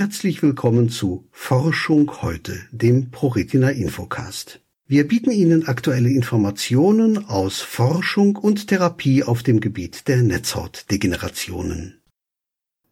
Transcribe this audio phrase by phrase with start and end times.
[0.00, 4.60] Herzlich willkommen zu Forschung heute, dem ProRetina Infocast.
[4.86, 12.00] Wir bieten Ihnen aktuelle Informationen aus Forschung und Therapie auf dem Gebiet der Netzhautdegenerationen.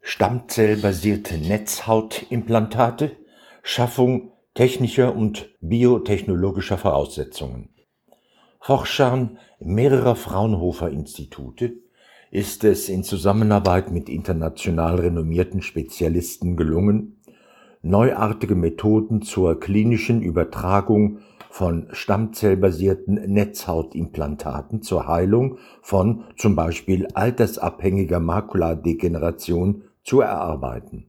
[0.00, 3.12] Stammzellbasierte Netzhautimplantate,
[3.62, 7.68] Schaffung technischer und biotechnologischer Voraussetzungen.
[8.58, 11.72] Forschern mehrerer Fraunhofer Institute
[12.30, 17.20] ist es in Zusammenarbeit mit international renommierten Spezialisten gelungen,
[17.82, 21.18] neuartige Methoden zur klinischen Übertragung
[21.50, 31.06] von stammzellbasierten Netzhautimplantaten zur Heilung von zum Beispiel altersabhängiger Makuladegeneration zu erarbeiten.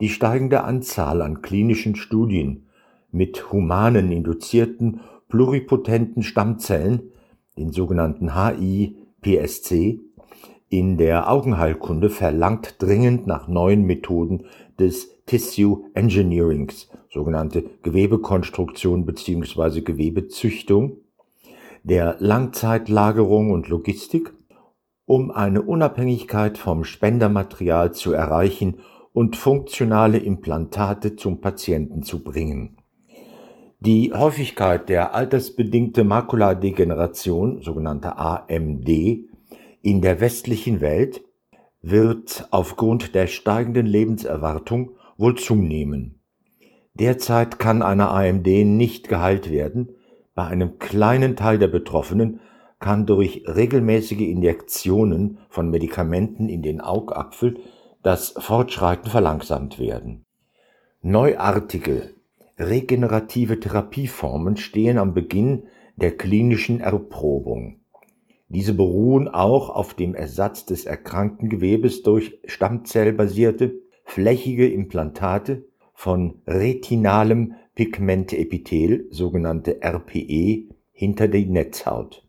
[0.00, 2.66] Die steigende Anzahl an klinischen Studien
[3.12, 7.12] mit humanen induzierten pluripotenten Stammzellen,
[7.56, 10.00] den sogenannten HI-PSC,
[10.68, 14.46] in der Augenheilkunde verlangt dringend nach neuen Methoden
[14.78, 19.80] des Tissue Engineerings, sogenannte Gewebekonstruktion bzw.
[19.80, 20.98] Gewebezüchtung,
[21.82, 24.32] der Langzeitlagerung und Logistik,
[25.04, 28.80] um eine Unabhängigkeit vom Spendermaterial zu erreichen
[29.12, 32.76] und funktionale Implantate zum Patienten zu bringen.
[33.78, 38.88] Die Häufigkeit der altersbedingte Makuladegeneration, sogenannte AMD,
[39.82, 41.22] in der westlichen Welt
[41.82, 46.20] wird aufgrund der steigenden Lebenserwartung wohl zunehmen.
[46.94, 49.90] Derzeit kann eine AMD nicht geheilt werden,
[50.34, 52.40] bei einem kleinen Teil der Betroffenen
[52.78, 57.58] kann durch regelmäßige Injektionen von Medikamenten in den Augapfel
[58.02, 60.26] das Fortschreiten verlangsamt werden.
[61.00, 62.10] Neuartige
[62.58, 65.64] regenerative Therapieformen stehen am Beginn
[65.96, 67.80] der klinischen Erprobung.
[68.48, 77.54] Diese beruhen auch auf dem Ersatz des erkrankten Gewebes durch stammzellbasierte, flächige Implantate von retinalem
[77.74, 82.22] Pigmentepithel, sogenannte RPE, hinter die Netzhaut.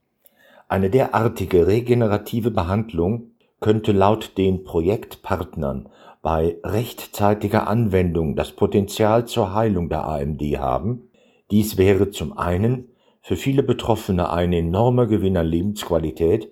[0.68, 3.31] Eine derartige regenerative Behandlung
[3.62, 5.90] könnte laut den Projektpartnern
[6.22, 11.09] bei rechtzeitiger Anwendung das Potenzial zur Heilung der AMD haben.
[11.52, 12.90] Dies wäre zum einen
[13.28, 16.50] für viele Betroffene ein enormer Gewinn an Lebensqualität,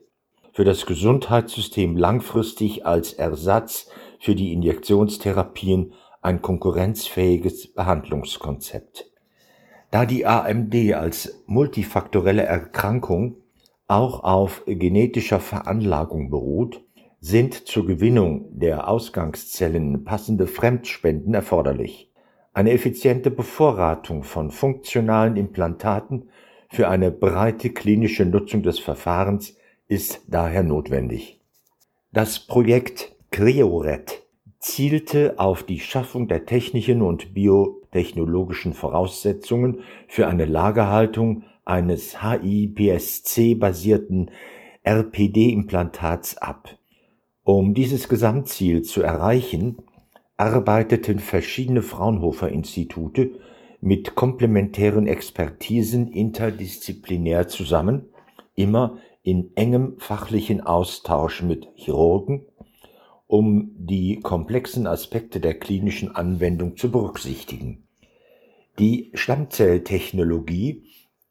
[0.52, 9.10] für das Gesundheitssystem langfristig als Ersatz für die Injektionstherapien ein konkurrenzfähiges Behandlungskonzept.
[9.90, 13.38] Da die AMD als multifaktorelle Erkrankung
[13.88, 16.84] auch auf genetischer Veranlagung beruht,
[17.22, 22.12] sind zur Gewinnung der Ausgangszellen passende Fremdspenden erforderlich.
[22.54, 26.28] Eine effiziente Bevorratung von funktionalen Implantaten
[26.70, 29.56] für eine breite klinische Nutzung des Verfahrens
[29.88, 31.40] ist daher notwendig.
[32.12, 34.24] Das Projekt CREORET
[34.60, 44.32] zielte auf die Schaffung der technischen und biotechnologischen Voraussetzungen für eine Lagerhaltung eines HIPSC-basierten
[44.84, 46.78] RPD-Implantats ab.
[47.44, 49.78] Um dieses Gesamtziel zu erreichen,
[50.38, 53.32] arbeiteten verschiedene Fraunhofer-Institute
[53.82, 58.10] mit komplementären Expertisen interdisziplinär zusammen,
[58.56, 62.46] immer in engem fachlichen Austausch mit Chirurgen,
[63.28, 67.88] um die komplexen Aspekte der klinischen Anwendung zu berücksichtigen.
[68.78, 70.84] Die Stammzelltechnologie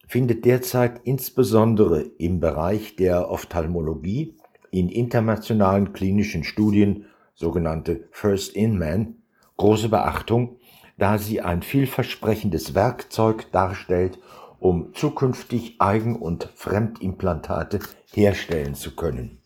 [0.07, 4.37] findet derzeit insbesondere im Bereich der Ophthalmologie
[4.71, 9.17] in internationalen klinischen Studien, sogenannte First-in-Man,
[9.57, 10.59] große Beachtung
[10.97, 14.19] da sie ein vielversprechendes Werkzeug darstellt,
[14.61, 17.81] um zukünftig Eigen- und Fremdimplantate
[18.13, 19.39] herstellen zu können.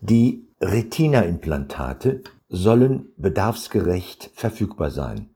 [0.00, 5.30] Die Retina-Implantate sollen bedarfsgerecht verfügbar sein.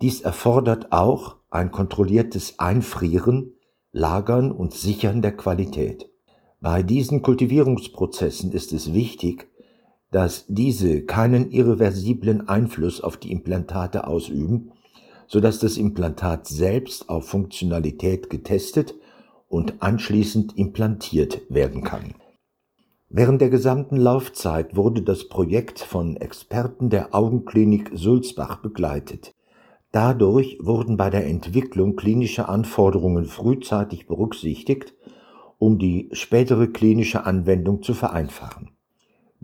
[0.00, 3.52] Dies erfordert auch ein kontrolliertes Einfrieren,
[3.92, 6.10] Lagern und Sichern der Qualität.
[6.60, 9.48] Bei diesen Kultivierungsprozessen ist es wichtig,
[10.10, 14.72] dass diese keinen irreversiblen Einfluss auf die Implantate ausüben,
[15.26, 18.94] so dass das Implantat selbst auf Funktionalität getestet
[19.48, 22.14] und anschließend implantiert werden kann.
[23.08, 29.32] Während der gesamten Laufzeit wurde das Projekt von Experten der Augenklinik Sulzbach begleitet.
[29.92, 34.94] Dadurch wurden bei der Entwicklung klinische Anforderungen frühzeitig berücksichtigt,
[35.58, 38.75] um die spätere klinische Anwendung zu vereinfachen.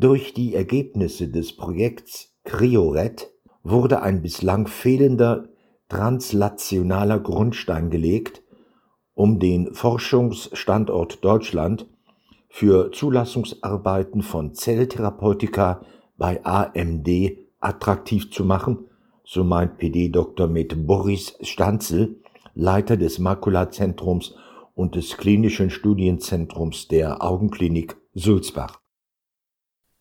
[0.03, 3.31] Durch die Ergebnisse des Projekts CRIORET
[3.63, 5.49] wurde ein bislang fehlender
[5.89, 8.43] translationaler Grundstein gelegt,
[9.15, 11.87] um den Forschungsstandort Deutschland
[12.49, 15.83] für Zulassungsarbeiten von Zelltherapeutika
[16.19, 17.09] bei AMD
[17.61, 18.89] attraktiv zu machen
[19.25, 20.49] so meint PD Dr.
[20.49, 22.21] mit Boris Stanzel,
[22.55, 24.35] Leiter des Makulazentrums
[24.75, 28.82] und des Klinischen Studienzentrums der Augenklinik Sulzbach.